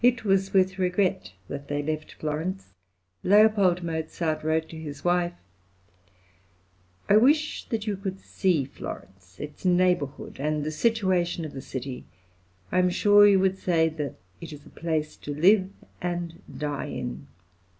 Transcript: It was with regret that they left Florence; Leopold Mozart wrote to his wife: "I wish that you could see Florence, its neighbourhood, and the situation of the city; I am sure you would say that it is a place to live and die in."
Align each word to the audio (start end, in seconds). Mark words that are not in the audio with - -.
It 0.03 0.25
was 0.25 0.51
with 0.51 0.79
regret 0.79 1.33
that 1.47 1.67
they 1.67 1.83
left 1.83 2.13
Florence; 2.13 2.69
Leopold 3.21 3.83
Mozart 3.83 4.43
wrote 4.43 4.67
to 4.69 4.75
his 4.79 5.05
wife: 5.05 5.35
"I 7.07 7.17
wish 7.17 7.65
that 7.69 7.85
you 7.85 7.95
could 7.95 8.19
see 8.19 8.65
Florence, 8.65 9.39
its 9.39 9.63
neighbourhood, 9.63 10.39
and 10.39 10.63
the 10.63 10.71
situation 10.71 11.45
of 11.45 11.53
the 11.53 11.61
city; 11.61 12.05
I 12.71 12.79
am 12.79 12.89
sure 12.89 13.27
you 13.27 13.39
would 13.41 13.59
say 13.59 13.89
that 13.89 14.15
it 14.41 14.51
is 14.51 14.65
a 14.65 14.71
place 14.71 15.15
to 15.17 15.35
live 15.35 15.69
and 16.01 16.41
die 16.57 16.85
in." 16.87 17.27